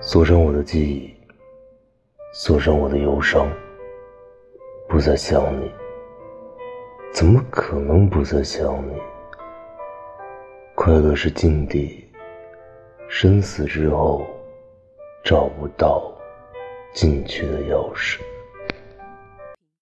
[0.00, 1.14] 锁上我的记忆
[2.32, 3.48] 锁上我的忧伤
[4.88, 5.70] 不再想你。
[7.12, 8.94] 怎么可能不再想你？
[10.74, 12.04] 快乐是禁地
[13.08, 14.26] 生死之后
[15.24, 16.12] 找不到
[16.92, 18.18] 进去的钥匙。